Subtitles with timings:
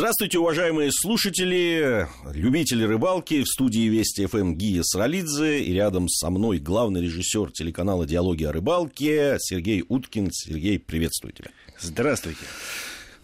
[0.00, 3.42] Здравствуйте, уважаемые слушатели, любители рыбалки.
[3.42, 5.62] В студии Вести ФМ Гия Саралидзе.
[5.62, 10.30] И рядом со мной главный режиссер телеканала «Диалоги о рыбалке» Сергей Уткин.
[10.32, 11.50] Сергей, приветствую тебя.
[11.78, 12.40] Здравствуйте.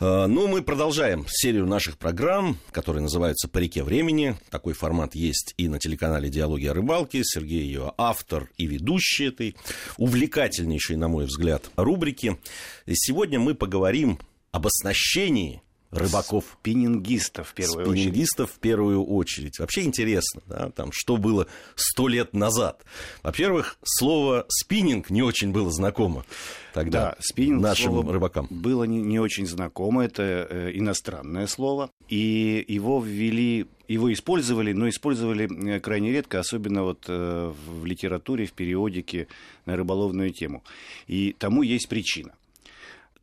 [0.01, 4.37] А, ну, мы продолжаем серию наших программ, которые называются «По реке времени».
[4.51, 7.23] Такой формат есть и на телеканале «Диалоги о рыбалке».
[7.25, 9.57] Сергей ее автор и ведущий этой
[9.97, 12.39] увлекательнейшей, на мой взгляд, рубрики.
[12.85, 14.19] И сегодня мы поговорим
[14.53, 16.45] об оснащении рыбаков.
[16.61, 18.03] Спиннингистов в первую очередь.
[18.03, 19.59] Спиннингистов в первую очередь.
[19.59, 22.85] Вообще интересно, да, там, что было сто лет назад.
[23.23, 26.25] Во-первых, слово спиннинг не очень было знакомо
[26.73, 28.47] тогда да, спиннинг нашим рыбакам.
[28.51, 34.89] Было не, не очень знакомо, это э, иностранное слово, и его ввели его использовали, но
[34.89, 39.29] использовали э, крайне редко, особенно вот э, в литературе, в периодике
[39.65, 40.65] на рыболовную тему.
[41.07, 42.33] И тому есть причина–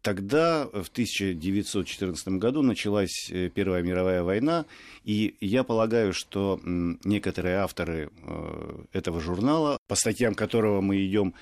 [0.03, 4.65] Тогда, в 1914 году, началась э, Первая мировая война,
[5.05, 11.33] и я полагаю, что некоторые авторы э, этого журнала, по статьям которого мы идем,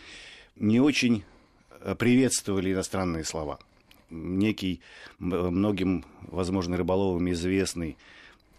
[0.56, 1.24] не очень
[1.80, 3.58] э, приветствовали иностранные слова.
[4.12, 4.82] Некий
[5.18, 7.98] многим, возможно, рыболовам известный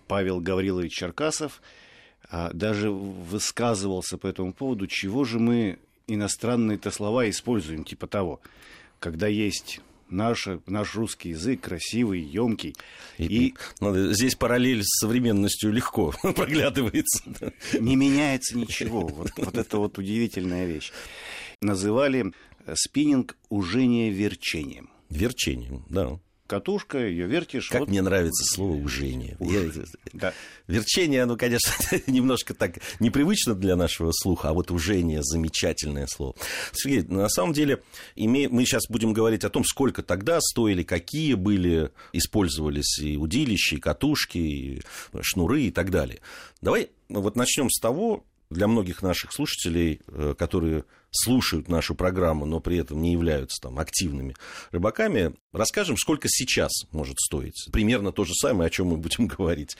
[0.08, 1.62] Павел Гаврилович Черкасов
[2.28, 5.78] а, даже высказывался по этому поводу, чего же мы
[6.08, 8.40] иностранные-то слова используем, типа того,
[8.98, 9.80] когда есть
[10.12, 12.74] наш, наш русский язык красивый, емкий.
[13.18, 13.54] И, и...
[13.80, 17.22] Ну, здесь параллель с современностью легко проглядывается.
[17.78, 19.06] Не меняется ничего.
[19.06, 20.92] Вот, вот это вот удивительная вещь.
[21.60, 22.32] Называли
[22.74, 24.90] спиннинг ужение верчением.
[25.08, 26.18] Верчением, да
[26.52, 27.70] катушка, ее вертишь.
[27.70, 27.88] Как вот...
[27.88, 29.38] мне нравится слово ужение.
[29.40, 29.70] Я...
[30.12, 30.34] Да.
[30.66, 31.72] Верчение, оно, конечно,
[32.06, 36.34] немножко так непривычно для нашего слуха, а вот ужение замечательное слово.
[36.72, 37.82] Сергей, на самом деле,
[38.16, 38.50] име...
[38.50, 43.80] мы сейчас будем говорить о том, сколько тогда стоили, какие были, использовались и удилища, и
[43.80, 44.82] катушки, и
[45.22, 46.20] шнуры и так далее.
[46.60, 52.60] Давай вот начнем с того, для многих наших слушателей, э, которые слушают нашу программу, но
[52.60, 54.34] при этом не являются там активными
[54.70, 57.68] рыбаками, расскажем, сколько сейчас может стоить.
[57.72, 59.76] Примерно то же самое, о чем мы будем говорить.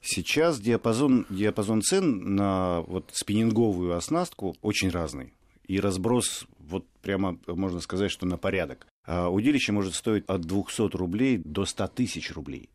[0.00, 5.32] Сейчас диапазон, диапазон цен на вот спиннинговую оснастку очень разный.
[5.66, 8.86] И разброс вот прямо можно сказать, что на порядок.
[9.04, 12.68] А удилище может стоить от 200 рублей до 100 тысяч рублей.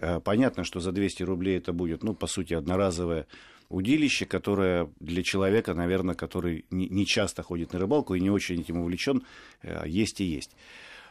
[0.00, 3.26] А понятно, что за 200 рублей это будет, ну, по сути, одноразовая
[3.68, 8.78] удилище, которое для человека, наверное, который не часто ходит на рыбалку и не очень этим
[8.78, 9.22] увлечен,
[9.62, 10.52] э, есть и есть.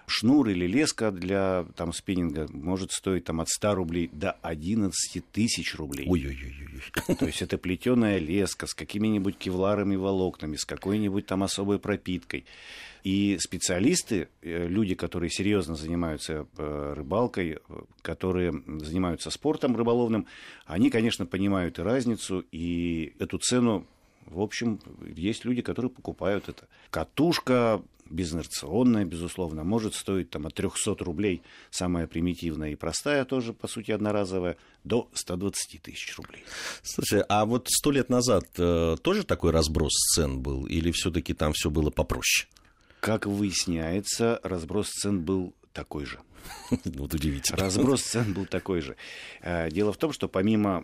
[0.09, 5.75] Шнур или леска для там, спиннинга может стоить там, от 100 рублей до 11 тысяч
[5.75, 6.07] рублей.
[6.07, 7.15] Ой-ой-ой.
[7.15, 12.45] То есть это плетеная леска с какими-нибудь кевларами волокнами, с какой-нибудь там особой пропиткой.
[13.03, 17.57] И специалисты, э, люди, которые серьезно занимаются э, рыбалкой, э,
[18.01, 20.25] которые занимаются спортом рыболовным,
[20.65, 23.85] они, конечно, понимают и разницу, и эту цену
[24.25, 24.81] в общем,
[25.15, 26.67] есть люди, которые покупают это.
[26.89, 33.67] Катушка безинерционная, безусловно, может стоить там, от 300 рублей, самая примитивная и простая тоже, по
[33.67, 36.43] сути, одноразовая, до 120 тысяч рублей.
[36.83, 41.53] Слушай, а вот сто лет назад э, тоже такой разброс цен был, или все-таки там
[41.53, 42.47] все было попроще?
[42.99, 46.19] Как выясняется, разброс цен был такой же.
[46.85, 47.59] Вот удивительно.
[47.59, 48.95] Разброс цен был такой же.
[49.41, 50.83] Э, дело в том, что помимо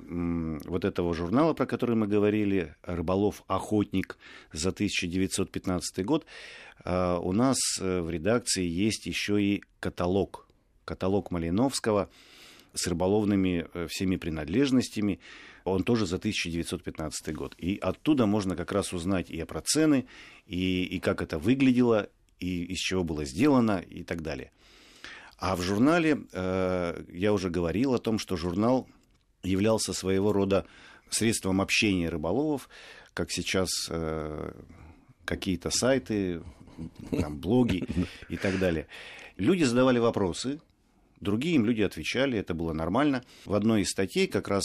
[0.66, 4.18] вот этого журнала, про который мы говорили, «Рыболов-охотник»
[4.52, 6.26] за 1915 год,
[6.86, 10.48] э, у нас э, в редакции есть еще и каталог.
[10.86, 12.10] Каталог Малиновского
[12.76, 15.20] с рыболовными всеми принадлежностями.
[15.64, 17.56] Он тоже за 1915 год.
[17.58, 20.06] И оттуда можно как раз узнать и про цены,
[20.46, 24.52] и, и как это выглядело, и из чего было сделано, и так далее.
[25.46, 28.88] А в журнале, э, я уже говорил о том, что журнал
[29.44, 30.66] являлся своего рода
[31.10, 32.70] средством общения рыболовов,
[33.14, 34.54] как сейчас э,
[35.26, 36.42] какие-то сайты,
[37.12, 37.84] там, блоги
[38.30, 38.88] и так далее.
[39.36, 40.62] Люди задавали вопросы,
[41.20, 43.26] другие им люди отвечали, это было нормально.
[43.44, 44.64] В одной из статей как раз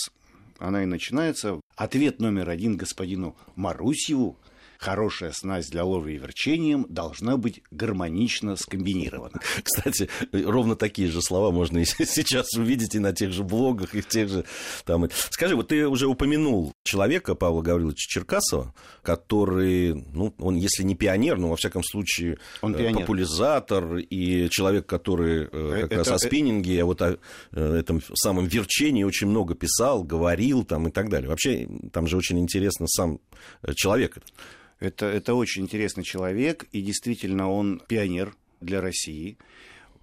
[0.60, 1.60] она и начинается.
[1.74, 4.38] Ответ номер один господину Марусьеву
[4.78, 9.40] хорошая снасть для ловли и верчением должна быть гармонично скомбинирована.
[9.62, 14.00] Кстати, ровно такие же слова можно и сейчас увидеть и на тех же блогах, и
[14.00, 14.44] в тех же...
[14.84, 15.08] Там...
[15.30, 18.72] Скажи, вот ты уже упомянул человека, Павла Гавриловича Черкасова,
[19.02, 23.00] который, ну, он, если не пионер, но, во всяком случае, он э, пионер.
[23.00, 27.18] популяризатор и человек, который э, э, как это, раз о спиннинге, а вот о
[27.52, 31.28] этом самом верчении очень много писал, говорил там и так далее.
[31.28, 33.20] Вообще, там же очень интересно сам
[33.74, 34.18] человек.
[34.80, 39.36] Это, это очень интересный человек, и действительно он пионер для России.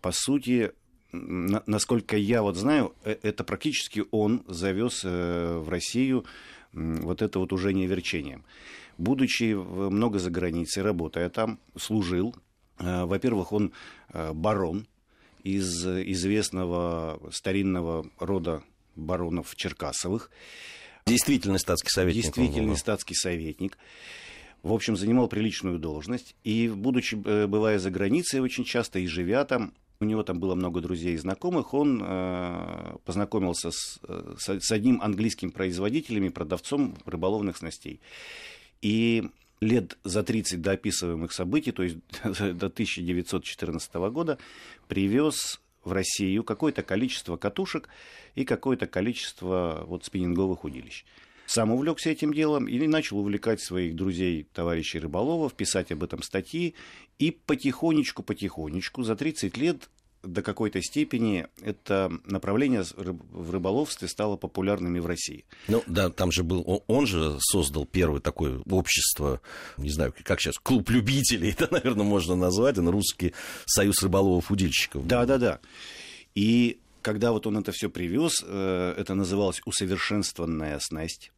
[0.01, 0.72] По сути,
[1.12, 6.25] насколько я вот знаю, э, это практически он завез э, в Россию
[6.74, 8.44] вот это вот уже не верчением.
[8.98, 12.36] Будучи много за границей, работая там, служил.
[12.80, 13.72] Э, во-первых, он
[14.13, 14.88] барон
[15.44, 18.63] из известного старинного рода
[18.95, 20.30] баронов Черкасовых.
[21.06, 22.24] Действительный статский советник.
[22.24, 23.77] Действительный статский советник
[24.65, 26.35] в общем, занимал приличную должность.
[26.44, 30.81] И, будучи, бывая за границей очень часто и живя там, у него там было много
[30.81, 34.00] друзей и знакомых, он э, познакомился с,
[34.39, 38.01] с, с одним английским производителем и продавцом рыболовных снастей.
[38.81, 39.29] И
[39.62, 44.39] лет за 30 до описываемых событий, то есть до 1914 года,
[44.88, 47.88] привез в Россию какое-то количество катушек
[48.33, 51.06] и какое-то количество вот спиннинговых удилищ.
[51.45, 56.75] Сам увлекся этим делом и начал увлекать своих друзей, товарищей рыболовов, писать об этом статьи.
[57.19, 59.89] И потихонечку-потихонечку за 30 лет
[60.25, 65.45] до какой-то степени это направление в рыболовстве стало популярным и в России.
[65.68, 69.41] Ну да, там же был, он же создал первое такое общество,
[69.77, 73.33] не знаю, как сейчас, клуб любителей, это, наверное, можно назвать, он русский
[73.65, 75.06] союз рыболовов-удильщиков.
[75.07, 75.59] Да, да, да.
[76.33, 81.31] И когда вот он это все привез, э, это называлось усовершенствованная снасть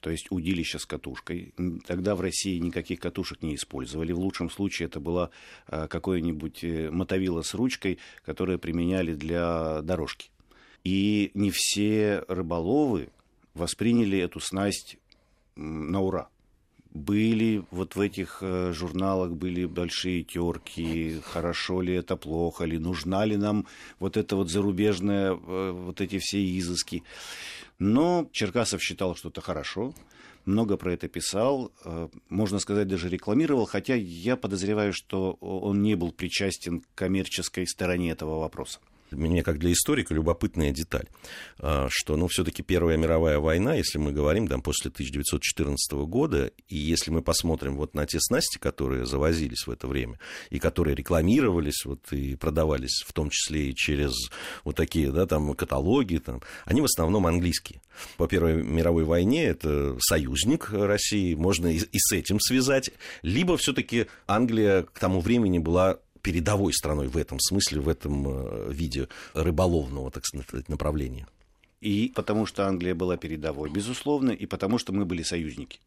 [0.00, 1.54] то есть удилище с катушкой.
[1.86, 4.12] Тогда в России никаких катушек не использовали.
[4.12, 5.30] В лучшем случае это была
[5.66, 10.30] а, какое-нибудь э, мотовило с ручкой, которое применяли для дорожки.
[10.84, 13.08] И не все рыболовы
[13.54, 14.98] восприняли эту снасть
[15.56, 16.28] на ура.
[16.94, 23.26] Были вот в этих э, журналах были большие терки, хорошо ли это, плохо ли, нужна
[23.26, 23.66] ли нам
[23.98, 27.02] вот это вот зарубежное, э, вот эти все изыски.
[27.78, 29.94] Но Черкасов считал, что это хорошо,
[30.44, 35.94] много про это писал, э, можно сказать, даже рекламировал, хотя я подозреваю, что он не
[35.94, 38.80] был причастен к коммерческой стороне этого вопроса
[39.12, 41.06] мне как для историка любопытная деталь,
[41.58, 46.76] а, что, ну, все-таки Первая мировая война, если мы говорим, там, после 1914 года, и
[46.76, 50.18] если мы посмотрим вот на те снасти, которые завозились в это время,
[50.50, 54.12] и которые рекламировались, вот, и продавались, в том числе и через
[54.64, 57.80] вот такие, да, там, каталоги, там, они в основном английские.
[58.16, 62.90] По Первой мировой войне это союзник России, можно и, и с этим связать,
[63.22, 68.70] либо все-таки Англия к тому времени была передовой страной в этом смысле, в этом э,
[68.70, 71.26] виде рыболовного, так сказать, направления.
[71.80, 75.80] И потому что Англия была передовой, безусловно, и потому что мы были союзники.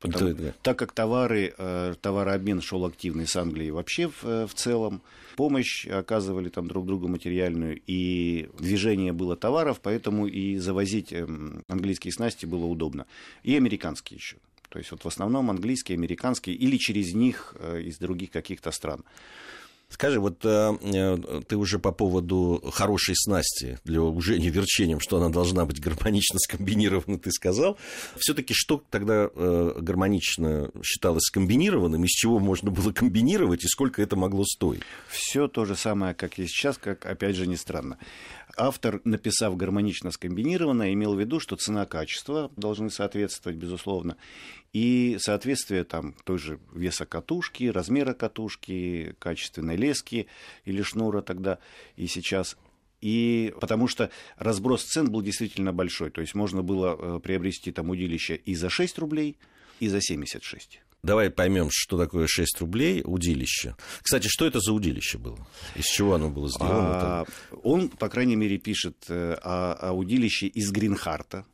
[0.00, 0.54] Потому, да, да.
[0.62, 5.02] Так как товары, э, товарообмен шел активный с Англией вообще в, э, в целом,
[5.36, 12.12] помощь оказывали там друг другу материальную, и движение было товаров, поэтому и завозить эм, английские
[12.12, 13.04] снасти было удобно.
[13.42, 14.36] И американские еще.
[14.70, 19.04] То есть вот в основном английские, американские или через них из других каких-то стран.
[19.88, 25.18] Скажи, вот э, э, ты уже по поводу хорошей снасти для уже не верчением, что
[25.18, 27.78] она должна быть гармонично скомбинирована, ты сказал.
[28.16, 34.16] Все-таки что тогда э, гармонично считалось скомбинированным, из чего можно было комбинировать и сколько это
[34.16, 34.82] могло стоить?
[35.08, 37.98] Все то же самое, как и сейчас, как, опять же, не странно.
[38.56, 44.16] Автор, написав гармонично скомбинированно, имел в виду, что цена-качество должны соответствовать, безусловно,
[44.74, 50.26] и соответствие там той же веса катушки, размера катушки, качественной лески
[50.64, 51.58] или шнура тогда
[51.96, 52.58] и сейчас.
[53.00, 56.10] И потому что разброс цен был действительно большой.
[56.10, 59.36] То есть можно было э, приобрести там удилище и за 6 рублей,
[59.78, 60.80] и за 76.
[61.04, 63.76] Давай поймем, что такое 6 рублей удилище.
[64.02, 65.46] Кстати, что это за удилище было?
[65.76, 67.20] Из чего оно было сделано?
[67.20, 67.24] А,
[67.62, 71.44] он, по крайней мере, пишет э, о, о удилище из Гринхарта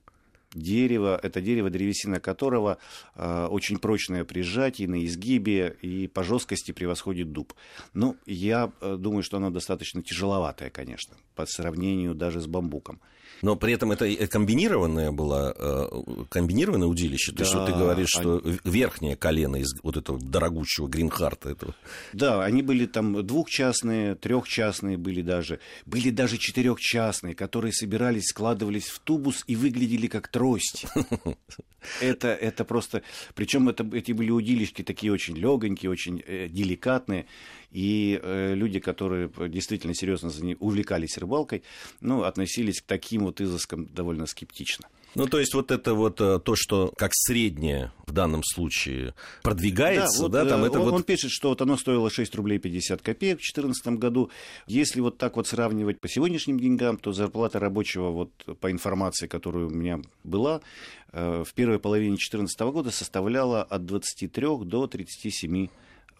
[0.55, 2.79] дерево, это дерево, древесина которого
[3.15, 7.55] э, очень прочное при сжатии, на изгибе и по жесткости превосходит дуб.
[7.95, 13.01] Ну, я э, думаю, что оно достаточно тяжеловатое, конечно, по сравнению даже с бамбуком.
[13.43, 17.33] Но при этом это комбинированное было, э, комбинированное удилище.
[17.33, 21.51] То есть, вот ты говоришь, что верхнее колено из вот этого дорогущего Гринхарта.
[21.51, 21.75] Этого.
[22.13, 25.61] Да, они были там двухчастные, трехчастные были даже.
[25.87, 30.87] Были даже четырехчастные, которые собирались, складывались в тубус и выглядели как трость.
[32.01, 33.03] Это, это просто...
[33.35, 37.27] Причем это, эти были удилищки такие очень легонькие, очень э, деликатные.
[37.71, 41.63] И э, люди, которые действительно серьезно увлекались рыбалкой,
[42.01, 44.87] ну, относились к таким вот изыскам довольно скептично.
[45.17, 50.19] Ну, то есть вот это вот э, то, что как среднее в данном случае продвигается,
[50.19, 50.95] да, вот, да там э, это он, вот...
[50.95, 54.31] он пишет, что вот оно стоило 6 рублей 50 копеек в 2014 году.
[54.69, 59.65] Если вот так вот сравнивать по сегодняшним деньгам, то зарплата рабочего, вот по информации, которая
[59.65, 60.61] у меня была,
[61.13, 65.69] в первой половине 2014 года составляла от 23 до 37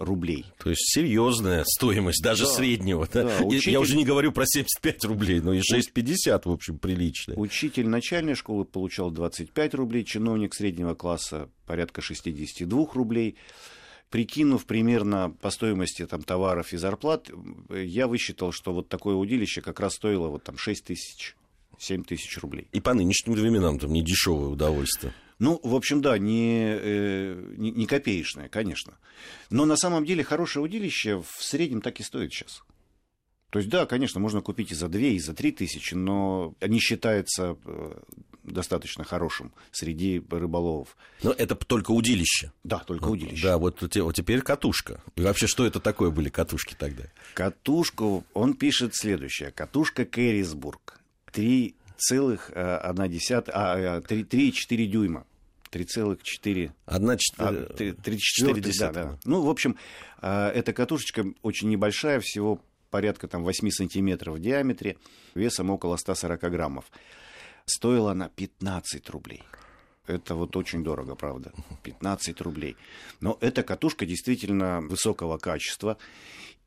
[0.01, 0.47] рублей.
[0.59, 3.09] То есть серьезная стоимость, даже да, среднего.
[3.13, 3.25] Да?
[3.25, 3.73] Да, учитель...
[3.73, 7.35] Я уже не говорю про 75 рублей, но и 6,50, в общем, прилично.
[7.35, 13.37] Учитель начальной школы получал 25 рублей, чиновник среднего класса порядка 62 рублей.
[14.09, 17.31] Прикинув примерно по стоимости там, товаров и зарплат,
[17.71, 21.37] я высчитал, что вот такое удилище как раз стоило вот там 6 тысяч,
[21.79, 22.67] 7 тысяч рублей.
[22.73, 25.13] И по нынешним временам там не дешевое удовольствие.
[25.41, 28.99] Ну, в общем, да, не, э, не, не копеечное, конечно.
[29.49, 32.63] Но на самом деле хорошее удилище в среднем так и стоит сейчас.
[33.49, 36.79] То есть, да, конечно, можно купить и за 2, и за 3 тысячи, но не
[36.79, 37.93] считается э,
[38.45, 40.95] достаточно хорошим среди рыболовов.
[41.23, 42.53] Но это только удилище.
[42.63, 43.43] Да, только удилище.
[43.43, 45.03] Да, вот, вот теперь катушка.
[45.17, 47.05] И вообще, что это такое были катушки тогда?
[47.33, 49.53] Катушку, он пишет следующее.
[49.53, 51.01] Катушка Кэрисбург.
[51.33, 55.27] 3,1 а, 3,4 дюйма.
[55.71, 56.73] 3,4...
[56.87, 57.71] Одна четверть...
[57.71, 59.19] А, 3,4, да, да.
[59.25, 59.77] Ну, в общем,
[60.19, 62.61] а, эта катушечка очень небольшая, всего
[62.91, 64.97] порядка там, 8 сантиметров в диаметре,
[65.35, 66.85] весом около 140 граммов.
[67.65, 69.43] Стоила она 15 рублей.
[70.07, 71.53] Это вот очень дорого, правда.
[71.85, 72.77] 15 рублей.
[73.21, 75.99] Но эта катушка действительно высокого качества.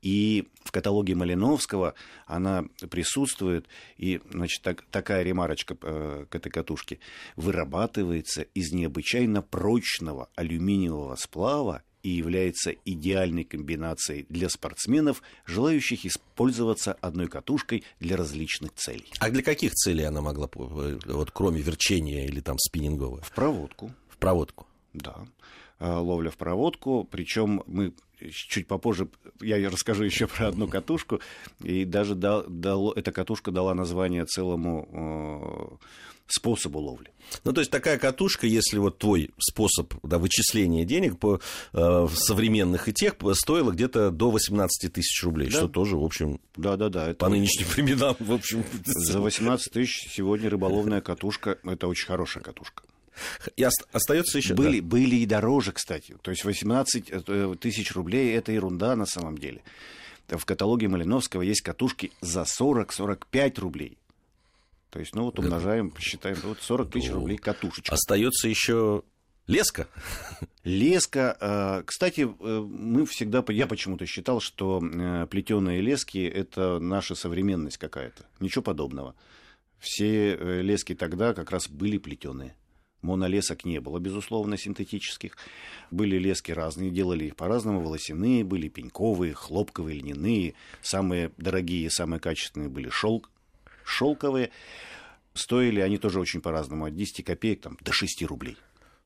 [0.04, 1.94] И в каталоге Малиновского
[2.26, 6.98] она присутствует, и значит, так, такая ремарочка э, к этой катушке.
[7.36, 17.28] Вырабатывается из необычайно прочного алюминиевого сплава и является идеальной комбинацией для спортсменов, желающих использоваться одной
[17.28, 19.10] катушкой для различных целей.
[19.20, 23.22] А для каких целей она могла, вот кроме верчения или там спиннингового?
[23.22, 23.90] В проводку.
[24.10, 24.66] В проводку.
[24.92, 25.26] Да.
[25.78, 27.08] А, ловля в проводку.
[27.10, 27.94] Причем мы
[28.30, 29.08] чуть попозже
[29.40, 31.20] я расскажу еще про одну катушку.
[31.62, 35.86] И даже дал, дал, эта катушка дала название целому э,
[36.26, 37.10] способу ловли.
[37.44, 41.40] Ну, то есть такая катушка, если вот твой способ да, вычисления денег по
[41.72, 45.58] э, современных и тех стоила где-то до 18 тысяч рублей, да?
[45.58, 48.64] что тоже, в общем, да, да, да, это по нынешним временам, в общем...
[48.84, 52.84] За 18 тысяч сегодня рыболовная катушка, это очень хорошая катушка.
[53.56, 54.54] И остается еще.
[54.54, 54.86] Были, да.
[54.86, 56.16] были и дороже, кстати.
[56.22, 59.62] То есть 18 э, тысяч рублей это ерунда на самом деле.
[60.28, 63.98] В каталоге Малиновского есть катушки за 40-45 рублей.
[64.90, 67.94] То есть, ну вот умножаем, считаем, вот 40 тысяч ну, рублей катушечка.
[67.94, 69.02] Остается еще
[69.46, 69.88] леска.
[70.62, 71.36] Леска.
[71.40, 74.80] Э, кстати, э, мы всегда, я почему-то считал, что
[75.30, 78.24] плетеные лески это наша современность какая-то.
[78.40, 79.14] Ничего подобного.
[79.78, 82.54] Все лески тогда как раз были плетеные.
[83.04, 85.36] Монолесок не было, безусловно, синтетических.
[85.90, 87.80] Были лески разные, делали их по-разному.
[87.80, 90.54] Волосяные были, пеньковые, хлопковые, льняные.
[90.82, 93.30] Самые дорогие, самые качественные были шелк,
[93.84, 94.50] шелковые.
[95.34, 98.56] Стоили они тоже очень по-разному, от 10 копеек там, до 6 рублей.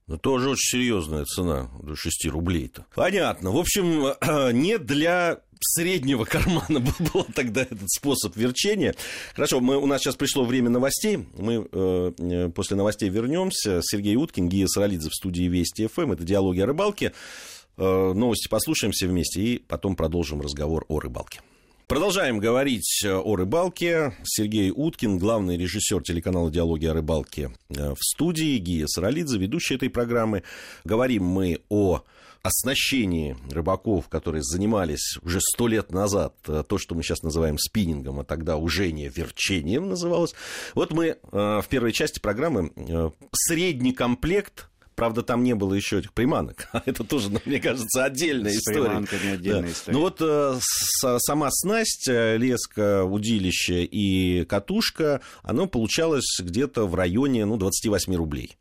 [0.09, 2.87] Ну, тоже очень серьезная цена, до 6 рублей-то.
[2.95, 3.51] Понятно.
[3.51, 4.15] В общем,
[4.57, 6.81] не для среднего кармана
[7.13, 8.95] был тогда этот способ верчения.
[9.35, 11.29] Хорошо, мы, у нас сейчас пришло время новостей.
[11.37, 13.81] Мы э, э после новостей вернемся.
[13.83, 16.01] Сергей Уткин, Гия Саралидзе в студии Вести ФМ.
[16.01, 16.13] Эм.
[16.13, 17.13] Это «Диалоги о рыбалке».
[17.77, 21.41] Э, новости послушаемся вместе и потом продолжим разговор о рыбалке.
[21.89, 24.13] Продолжаем говорить э, о рыбалке.
[24.23, 28.59] Сергей Уткин, главный режиссер телеканала «Диалоги о рыбалке» э, в студии.
[28.59, 30.43] Гия Саралидзе, ведущий этой программы.
[30.85, 32.03] Говорим мы о
[32.43, 38.21] оснащении рыбаков, которые занимались уже сто лет назад, э, то, что мы сейчас называем спиннингом,
[38.21, 40.35] а тогда уже не верчением называлось.
[40.75, 42.71] Вот мы в первой части программы
[43.33, 44.69] средний комплект
[44.99, 46.69] Правда, там не было еще этих приманок.
[46.87, 48.83] Это тоже, ну, мне кажется, отдельная С история.
[48.83, 49.69] приманками отдельная да.
[49.71, 49.97] история.
[49.97, 57.45] Ну вот э, с, сама снасть, леска, удилище и катушка, оно получалось где-то в районе
[57.45, 58.59] ну, 28 рублей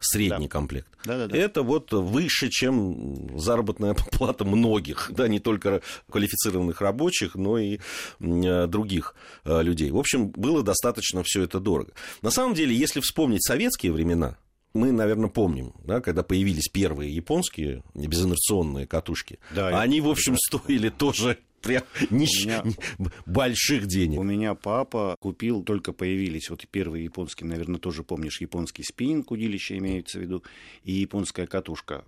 [0.00, 0.52] средний да.
[0.52, 0.88] комплект.
[1.04, 1.36] Да, да, да.
[1.36, 7.78] Это вот выше, чем заработная плата многих, да, не только квалифицированных рабочих, но и
[8.20, 9.90] э, других э, людей.
[9.90, 11.92] В общем, было достаточно все это дорого.
[12.22, 14.36] На самом деле, если вспомнить советские времена,
[14.74, 19.38] мы, наверное, помним, да, когда появились первые японские безинерционные катушки.
[19.54, 22.46] Да, они, в общем, стоили тоже прям нищ...
[22.46, 22.64] меня...
[23.26, 24.18] больших денег.
[24.18, 29.78] У меня папа купил, только появились вот первые японские, наверное, тоже помнишь, японский спиннинг, удилище
[29.78, 30.42] имеется в виду,
[30.84, 32.04] и японская катушка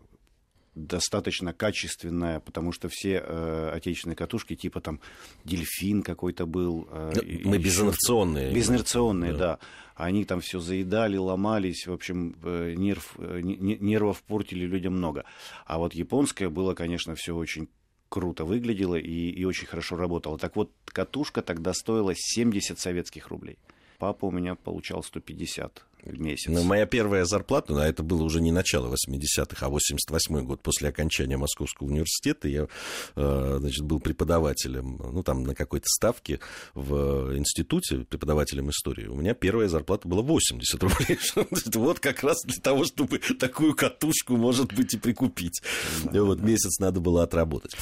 [0.74, 5.00] достаточно качественная, потому что все э, отечественные катушки, типа там
[5.44, 6.88] дельфин какой-то был.
[6.90, 7.12] Э,
[7.44, 8.52] Мы безинерционные.
[8.52, 9.38] Безинерционные, да.
[9.38, 9.58] да.
[9.94, 15.24] Они там все заедали, ломались, в общем, э, нерв, э, нервов портили людям много.
[15.66, 17.68] А вот японская было, конечно, все очень
[18.08, 20.38] круто выглядело и, и очень хорошо работало.
[20.38, 23.58] Так вот, катушка тогда стоила 70 советских рублей.
[24.02, 26.48] Папа у меня получал 150 в месяц.
[26.48, 30.88] Но моя первая зарплата, а это было уже не начало 80-х, а 88-й год, после
[30.88, 32.66] окончания Московского университета, я
[33.14, 36.40] э, значит, был преподавателем, ну, там, на какой-то ставке
[36.74, 39.06] в институте, преподавателем истории.
[39.06, 41.18] У меня первая зарплата была 80 рублей.
[41.76, 45.62] Вот как раз для того, чтобы такую катушку, может быть, и прикупить.
[46.02, 47.76] Вот месяц надо было отработать.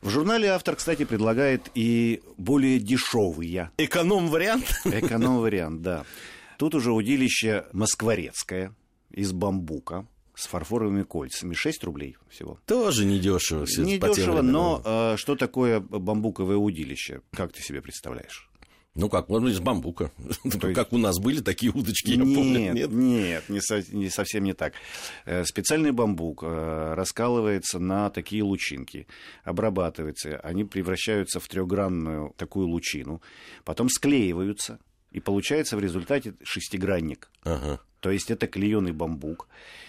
[0.00, 3.70] В журнале автор, кстати, предлагает и более дешевые.
[3.76, 4.80] Эконом-вариант?
[4.84, 6.04] Эконом-вариант, да.
[6.58, 8.74] Тут уже удилище москворецкое
[9.10, 11.52] из бамбука с фарфоровыми кольцами.
[11.52, 12.58] 6 рублей всего.
[12.66, 13.66] Тоже недешево.
[13.78, 17.20] Не дешево, но э, что такое бамбуковое удилище?
[17.32, 18.49] Как ты себе представляешь?
[18.94, 20.10] Ну как, он из бамбука.
[20.44, 20.60] Есть...
[20.74, 22.72] Как у нас были такие удочки, я нет, помню.
[22.72, 24.74] Нет, нет, не, со, не совсем не так.
[25.26, 29.06] Э, специальный бамбук э, раскалывается на такие лучинки,
[29.44, 33.22] обрабатывается, они превращаются в трехгранную такую лучину,
[33.64, 34.80] потом склеиваются,
[35.12, 37.30] и получается в результате шестигранник.
[37.44, 37.80] Ага.
[38.00, 39.48] То есть это клееный бамбук.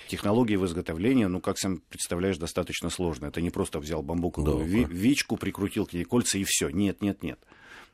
[0.10, 3.29] Технология его изготовления, ну, как сам представляешь, достаточно сложная.
[3.29, 6.70] Это не просто взял бамбуковую да, ви- вичку, прикрутил к ней кольца и все.
[6.70, 7.39] Нет, нет, нет.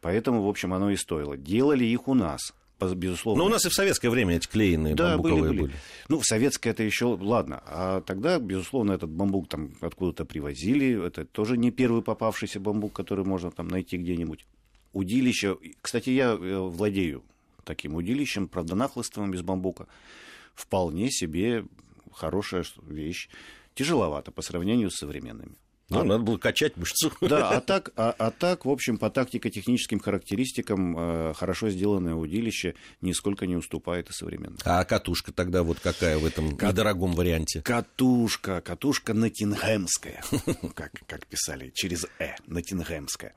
[0.01, 1.37] Поэтому, в общем, оно и стоило.
[1.37, 2.53] Делали их у нас
[2.95, 3.43] безусловно.
[3.43, 5.61] Но у нас и в советское время эти клееные да, бамбуковые были, были.
[5.61, 5.73] были.
[6.09, 7.63] Ну, в советское это еще, ладно.
[7.65, 11.05] А тогда, безусловно, этот бамбук там откуда-то привозили.
[11.05, 14.45] Это тоже не первый попавшийся бамбук, который можно там найти где-нибудь.
[14.93, 17.23] Удилище, кстати, я э, владею
[17.63, 19.87] таким удилищем, правда, нахлыстовым без бамбука.
[20.55, 21.65] Вполне себе
[22.13, 23.29] хорошая вещь.
[23.75, 25.55] Тяжеловато по сравнению с современными.
[25.89, 27.11] Ну, а, надо было качать мышцу.
[27.21, 32.75] Да, а так, а, а так, в общем, по тактико-техническим характеристикам э, хорошо сделанное удилище
[33.01, 34.57] нисколько не уступает и современному.
[34.65, 36.73] А катушка тогда вот какая в этом Кат...
[36.73, 37.61] недорогом варианте?
[37.61, 40.23] Катушка, катушка натингемская,
[40.75, 43.33] как, как писали, через «э», натингемская.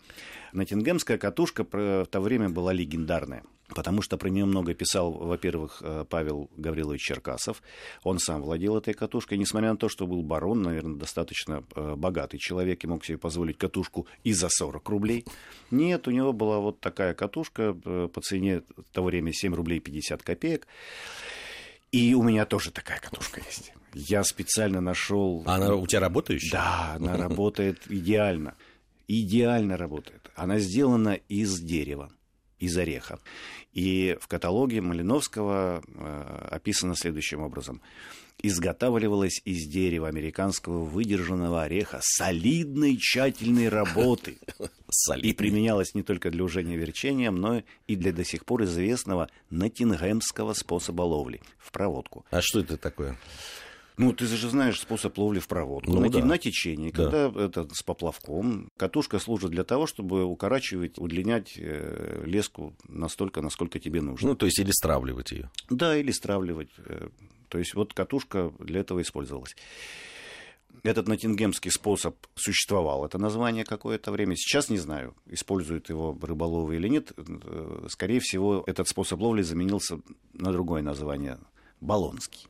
[0.53, 3.45] Натингемская катушка в то время была легендарная.
[3.75, 7.63] Потому что про нее много писал, во-первых, э, Павел Гаврилович Черкасов.
[8.03, 9.39] Он сам владел этой катушкой.
[9.39, 13.59] Несмотря на то, что был барон, наверное, достаточно э, богатый человек и мог себе позволить
[13.59, 15.25] катушку и за 40 рублей.
[15.71, 19.81] Нет, у него была вот такая катушка э, по цене в то время 7 рублей
[19.81, 20.67] 50 копеек.
[21.93, 23.73] И у меня тоже такая катушка есть.
[23.95, 25.43] Я специально нашел.
[25.47, 26.53] А она у тебя работающая?
[26.53, 28.55] Да, она работает идеально.
[29.09, 30.31] Идеально работает.
[30.37, 32.13] Она сделана из дерева
[32.61, 33.19] из ореха.
[33.73, 37.81] И в каталоге Малиновского э, описано следующим образом.
[38.43, 44.39] Изготавливалась из дерева американского выдержанного ореха солидной тщательной работы.
[45.29, 50.55] И применялась не только для ужения верчением, но и для до сих пор известного натингемского
[50.55, 52.25] способа ловли в проводку.
[52.31, 53.17] А что это такое?
[54.01, 55.93] Ну, ты же знаешь способ ловли в проводку.
[55.93, 56.25] Ну, на, да.
[56.25, 57.05] на течении, да.
[57.05, 58.71] когда это с поплавком.
[58.79, 64.31] Катушка служит для того, чтобы укорачивать, удлинять э, леску настолько, насколько тебе нужно.
[64.31, 65.51] Ну, то есть или стравливать ее.
[65.69, 66.71] Да, или стравливать.
[66.79, 67.09] Э,
[67.49, 69.55] то есть вот катушка для этого использовалась.
[70.83, 74.35] Этот натингемский способ существовал, это название какое-то время.
[74.35, 77.13] Сейчас не знаю, используют его рыболовы или нет.
[77.19, 80.01] Э, скорее всего, этот способ ловли заменился
[80.33, 81.39] на другое название–
[81.83, 82.47] баллонский.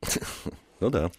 [0.80, 1.12] Ну да.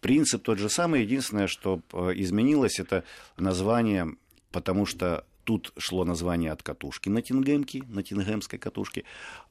[0.00, 3.04] Принцип тот же самый, единственное, что э, изменилось, это
[3.36, 4.16] название,
[4.50, 9.04] потому что тут шло название от катушки на Тингемке, на Тингемской катушке,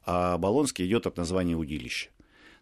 [0.05, 2.09] а Болонский идет от названия удилища.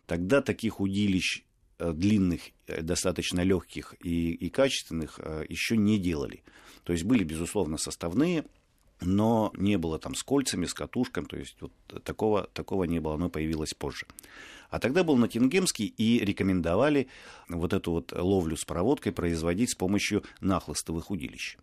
[0.06, 1.43] Тогда таких удилищ
[1.80, 6.43] э, длинных, э, достаточно легких и, и качественных еще не делали.
[6.84, 8.45] То есть были, безусловно, составные,
[9.02, 11.71] но не было там с кольцами, с катушками, то есть вот
[12.04, 14.06] такого, такого не было, оно появилось позже.
[14.69, 17.08] А тогда был Натингемский, и рекомендовали
[17.47, 21.58] вот эту вот ловлю с проводкой производить с помощью нахлыстовых удилищ.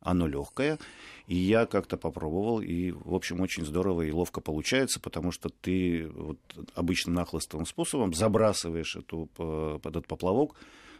[0.00, 0.78] Оно легкое,
[1.26, 6.08] и я как-то попробовал, и, в общем, очень здорово и ловко получается, потому что ты
[6.08, 6.38] вот
[6.74, 10.54] обычным нахлыстовым способом забрасываешь эту, э, этот поплавок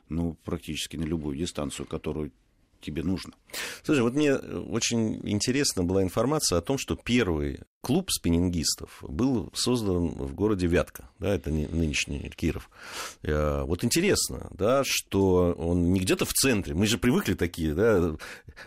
[0.09, 2.33] ну, практически на любую дистанцию, которую
[2.81, 3.33] тебе нужно.
[3.83, 10.11] Слушай, вот мне очень интересна была информация о том, что первый клуб спиннингистов был создан
[10.11, 12.71] в городе Вятка, да, это нынешний Киров.
[13.23, 18.17] Э, вот интересно, да, что он не где-то в центре, мы же привыкли такие, да,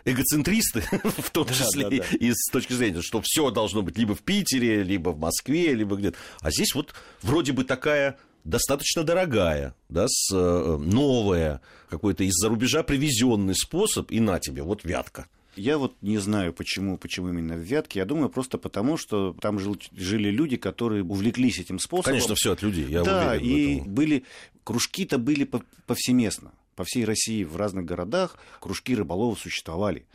[0.06, 2.18] эгоцентристы, в том числе, да, да, да.
[2.18, 5.96] и с точки зрения, что все должно быть либо в Питере, либо в Москве, либо
[5.96, 6.18] где-то.
[6.40, 12.84] А здесь вот вроде бы такая достаточно дорогая, да, с, э, новая, какой-то из-за рубежа
[12.84, 15.28] привезенный способ, и на тебе, вот вятка.
[15.56, 18.00] Я вот не знаю, почему, почему именно в Вятке.
[18.00, 22.14] Я думаю, просто потому, что там жил, жили люди, которые увлеклись этим способом.
[22.14, 23.46] Конечно, все от людей, я да, уверен.
[23.46, 24.24] и были
[24.64, 25.50] кружки-то были
[25.86, 26.54] повсеместно.
[26.76, 30.06] По всей России в разных городах кружки рыболовов существовали.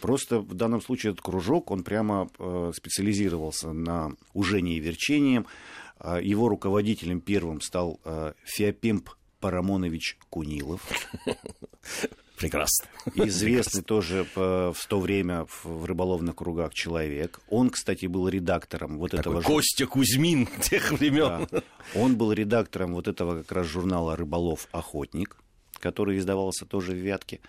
[0.00, 5.44] Просто в данном случае этот кружок, он прямо э, специализировался на ужении и верчении.
[6.04, 10.82] Э, его руководителем первым стал э, Феопемп Парамонович Кунилов.
[12.36, 12.88] Прекрасно.
[13.14, 13.82] Известный Прекрасно.
[13.82, 17.40] тоже в то время в рыболовных кругах человек.
[17.48, 19.40] Он, кстати, был редактором вот Такой этого...
[19.42, 21.46] Костя Кузьмин тех времен.
[21.50, 21.62] Да.
[21.94, 25.36] Он был редактором вот этого как раз журнала «Рыболов-охотник»,
[25.78, 27.40] который издавался тоже в Вятке.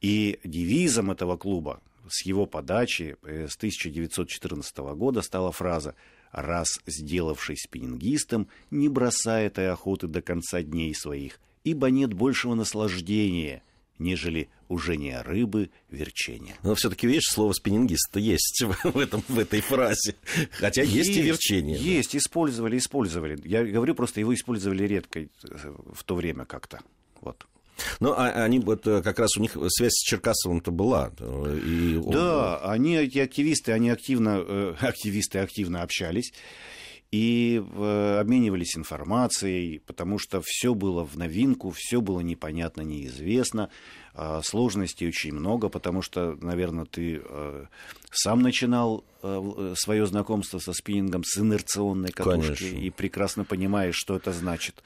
[0.00, 5.94] И девизом этого клуба с его подачи э, с 1914 года стала фраза
[6.32, 13.62] «Раз сделавшись спиннингистом, не бросай этой охоты до конца дней своих, ибо нет большего наслаждения,
[13.98, 16.56] нежели ужение рыбы, верчение.
[16.62, 20.16] Но все-таки, видишь, слово спиннингист есть в, этом, в этой фразе.
[20.52, 21.78] Хотя есть, есть и верчение.
[21.78, 22.18] Есть, да.
[22.18, 23.38] использовали, использовали.
[23.44, 25.28] Я говорю, просто его использовали редко э,
[25.92, 26.80] в то время как-то.
[27.20, 27.46] Вот.
[28.00, 31.12] Ну, а, они вот э, как раз у них связь с Черкасовым-то была.
[31.18, 32.10] Э, и он...
[32.10, 36.32] Да, они, эти активисты, они активно, э, активисты активно общались
[37.12, 37.62] и
[38.18, 43.70] обменивались информацией, потому что все было в новинку, все было непонятно, неизвестно.
[44.12, 47.22] А сложностей очень много, потому что, наверное, ты
[48.10, 49.04] сам начинал
[49.76, 52.86] свое знакомство со спиннингом с инерционной катушки Конечно.
[52.86, 54.82] и прекрасно понимаешь, что это значит.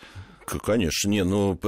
[0.58, 1.58] Конечно, не, ну,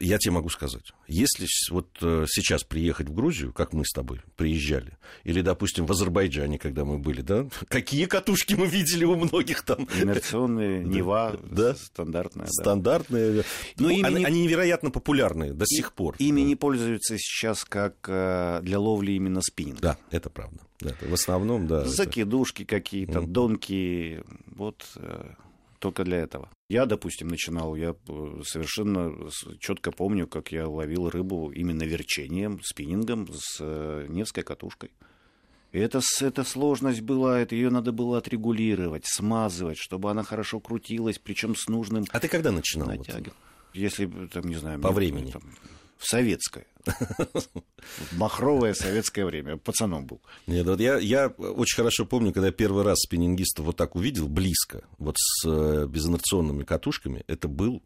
[0.00, 0.92] я тебе могу сказать.
[1.06, 5.92] Если вот э, сейчас приехать в Грузию, как мы с тобой приезжали, или, допустим, в
[5.92, 9.88] Азербайджане, когда мы были, да, какие катушки мы видели у многих там?
[10.00, 11.74] Инерционные, Нева, да?
[11.74, 12.46] стандартная.
[12.48, 13.32] Стандартные.
[13.32, 13.42] Да.
[13.76, 16.16] Ну, ну, ими они, они невероятно популярны до сих пор.
[16.18, 16.46] Ими да.
[16.46, 19.80] не пользуются сейчас как э, для ловли именно спиннинга.
[19.80, 20.60] Да, это правда.
[20.80, 21.84] Да, в основном, да.
[21.84, 22.76] Закидушки это...
[22.76, 23.26] какие-то, mm.
[23.26, 24.86] донки, вот
[25.80, 26.48] только для этого.
[26.68, 29.12] Я, допустим, начинал, я э, совершенно
[29.58, 34.90] четко помню, как я ловил рыбу именно верчением, спиннингом с э, Невской катушкой.
[35.72, 41.18] И это, это сложность была, это ее надо было отрегулировать, смазывать, чтобы она хорошо крутилась,
[41.18, 42.04] причем с нужным.
[42.10, 42.88] А ты когда начинал?
[42.88, 43.24] Натягивал.
[43.24, 43.74] Вот?
[43.74, 45.30] Если, там, не знаю, по времени.
[45.30, 45.42] Там,
[46.00, 46.66] в советское.
[48.12, 49.58] Махровое советское время.
[49.58, 50.20] Пацаном был.
[50.46, 54.26] Нет, вот я, я очень хорошо помню, когда я первый раз спиннингиста вот так увидел,
[54.26, 57.82] близко, вот с э, безинерционными катушками, это был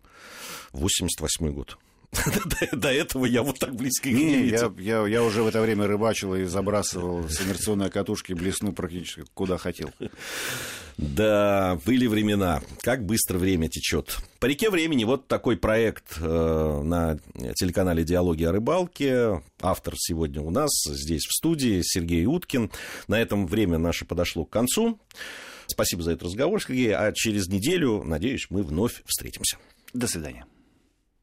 [0.73, 1.77] 88 год.
[2.73, 4.75] До, этого я вот так близко их не, видел.
[4.79, 9.25] Я, я, я уже в это время рыбачил и забрасывал с инерционной катушки блесну практически
[9.35, 9.91] куда хотел.
[10.97, 12.63] Да, были времена.
[12.81, 14.17] Как быстро время течет.
[14.39, 17.19] По реке времени вот такой проект э, на
[17.57, 19.43] телеканале «Диалоги о рыбалке».
[19.61, 22.71] Автор сегодня у нас здесь в студии Сергей Уткин.
[23.09, 25.01] На этом время наше подошло к концу.
[25.67, 26.95] Спасибо за этот разговор, Сергей.
[26.95, 29.59] А через неделю, надеюсь, мы вновь встретимся.
[29.93, 30.47] До свидания.